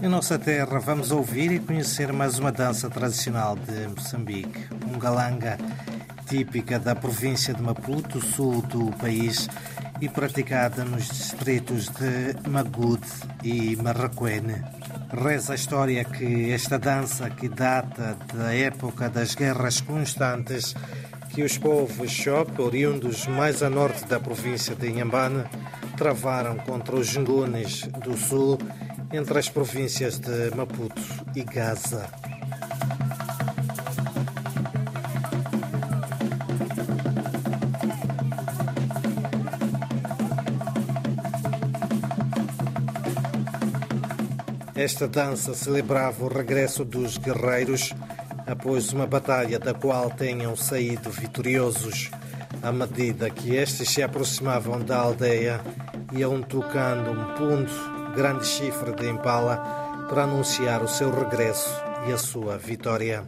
Em 0.00 0.06
nossa 0.06 0.38
terra, 0.38 0.78
vamos 0.78 1.10
ouvir 1.10 1.50
e 1.50 1.58
conhecer 1.58 2.12
mais 2.12 2.38
uma 2.38 2.52
dança 2.52 2.88
tradicional 2.88 3.56
de 3.56 3.88
Moçambique, 3.88 4.68
um 4.86 4.96
galanga 4.96 5.58
típica 6.28 6.78
da 6.78 6.94
província 6.94 7.52
de 7.52 7.60
Maputo, 7.60 8.20
sul 8.20 8.62
do 8.62 8.92
país, 8.92 9.48
e 10.00 10.08
praticada 10.08 10.84
nos 10.84 11.08
distritos 11.08 11.88
de 11.88 12.48
Magude 12.48 13.08
e 13.42 13.74
Marraquene. 13.74 14.62
Reza 15.10 15.54
a 15.54 15.56
história 15.56 16.04
que 16.04 16.52
esta 16.52 16.78
dança, 16.78 17.28
que 17.28 17.48
data 17.48 18.16
da 18.32 18.54
época 18.54 19.10
das 19.10 19.34
guerras 19.34 19.80
constantes, 19.80 20.76
que 21.30 21.42
os 21.42 21.58
povos 21.58 22.10
Xop, 22.12 22.62
oriundos 22.62 23.26
mais 23.26 23.64
a 23.64 23.68
norte 23.68 24.04
da 24.04 24.20
província 24.20 24.76
de 24.76 24.90
Inhambane, 24.90 25.44
travaram 25.96 26.56
contra 26.58 26.94
os 26.94 27.16
Ngunes 27.16 27.88
do 28.04 28.16
sul 28.16 28.58
entre 29.12 29.38
as 29.38 29.48
províncias 29.48 30.18
de 30.18 30.54
Maputo 30.54 31.02
e 31.34 31.42
Gaza. 31.42 32.08
Esta 44.74 45.08
dança 45.08 45.54
celebrava 45.54 46.24
o 46.24 46.28
regresso 46.28 46.84
dos 46.84 47.18
guerreiros 47.18 47.92
após 48.46 48.92
uma 48.92 49.06
batalha 49.06 49.58
da 49.58 49.74
qual 49.74 50.08
tenham 50.10 50.54
saído 50.54 51.10
vitoriosos. 51.10 52.10
À 52.62 52.70
medida 52.70 53.28
que 53.28 53.56
estes 53.56 53.90
se 53.90 54.02
aproximavam 54.02 54.80
da 54.80 54.98
aldeia, 54.98 55.60
iam 56.12 56.40
tocando 56.42 57.10
um 57.10 57.34
ponto 57.34 58.07
grande 58.14 58.46
chifre 58.46 58.92
de 58.92 59.08
Impala 59.08 60.06
para 60.08 60.24
anunciar 60.24 60.82
o 60.82 60.88
seu 60.88 61.10
regresso 61.10 61.70
e 62.08 62.12
a 62.12 62.18
sua 62.18 62.56
vitória. 62.56 63.24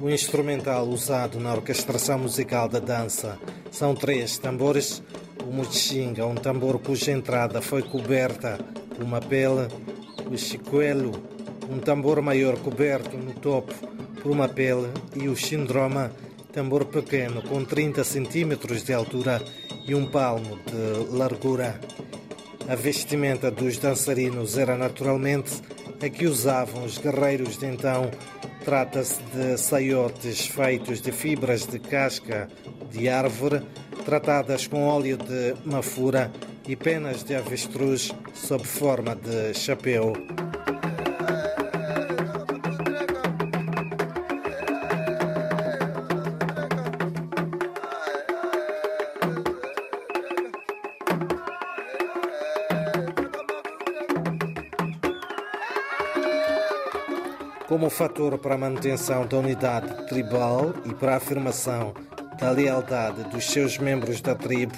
O 0.00 0.10
instrumental 0.10 0.86
usado 0.86 1.40
na 1.40 1.52
orquestração 1.52 2.18
musical 2.18 2.68
da 2.68 2.78
dança 2.78 3.38
são 3.70 3.94
três 3.94 4.38
tambores 4.38 5.02
o 5.46 5.52
muxinga, 5.52 6.26
um 6.26 6.34
tambor 6.34 6.78
cuja 6.78 7.12
entrada 7.12 7.60
foi 7.60 7.82
coberta 7.82 8.58
por 8.88 9.04
uma 9.04 9.20
pele, 9.20 9.68
o 10.30 10.36
chicuelo, 10.36 11.12
um 11.70 11.78
tambor 11.78 12.20
maior 12.22 12.56
coberto 12.58 13.16
no 13.16 13.34
topo 13.34 13.74
por 14.22 14.30
uma 14.30 14.48
pele, 14.48 14.88
e 15.14 15.28
o 15.28 15.36
xindroma, 15.36 16.10
tambor 16.52 16.86
pequeno 16.86 17.42
com 17.42 17.64
30 17.64 18.02
centímetros 18.04 18.82
de 18.82 18.92
altura 18.92 19.42
e 19.86 19.94
um 19.94 20.06
palmo 20.06 20.58
de 20.66 21.14
largura. 21.16 21.78
A 22.68 22.74
vestimenta 22.74 23.50
dos 23.50 23.76
dançarinos 23.76 24.56
era 24.56 24.76
naturalmente 24.76 25.60
a 26.00 26.08
que 26.08 26.26
usavam 26.26 26.84
os 26.84 26.96
guerreiros 26.96 27.58
de 27.58 27.66
então. 27.66 28.10
Trata-se 28.64 29.20
de 29.34 29.58
saiotes 29.58 30.46
feitos 30.46 31.02
de 31.02 31.12
fibras 31.12 31.66
de 31.66 31.78
casca 31.78 32.48
de 32.90 33.08
árvore 33.08 33.62
tratadas 34.04 34.66
com 34.66 34.86
óleo 34.86 35.16
de 35.16 35.54
mafura 35.64 36.30
e 36.68 36.76
penas 36.76 37.24
de 37.24 37.34
avestruz 37.34 38.12
sob 38.34 38.64
forma 38.64 39.16
de 39.16 39.54
chapéu. 39.54 40.12
Como 57.66 57.90
fator 57.90 58.38
para 58.38 58.54
a 58.54 58.58
manutenção 58.58 59.26
da 59.26 59.38
unidade 59.38 60.06
tribal 60.06 60.72
e 60.84 60.94
para 60.94 61.14
a 61.14 61.16
afirmação 61.16 61.92
da 62.38 62.50
lealdade 62.50 63.24
dos 63.24 63.46
seus 63.50 63.78
membros 63.78 64.20
da 64.20 64.34
tribo 64.34 64.76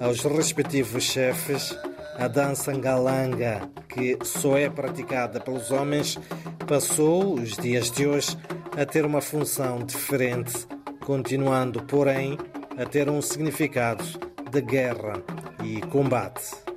aos 0.00 0.22
respectivos 0.22 1.04
chefes, 1.04 1.76
a 2.16 2.26
dança 2.26 2.72
ngalanga, 2.72 3.70
que 3.88 4.18
só 4.24 4.58
é 4.58 4.68
praticada 4.68 5.40
pelos 5.40 5.70
homens, 5.70 6.18
passou, 6.66 7.34
os 7.34 7.56
dias 7.56 7.90
de 7.90 8.06
hoje, 8.06 8.36
a 8.76 8.84
ter 8.84 9.04
uma 9.04 9.20
função 9.20 9.78
diferente, 9.78 10.66
continuando, 11.04 11.82
porém, 11.84 12.38
a 12.76 12.84
ter 12.84 13.08
um 13.08 13.22
significado 13.22 14.04
de 14.50 14.60
guerra 14.60 15.22
e 15.64 15.80
combate. 15.82 16.71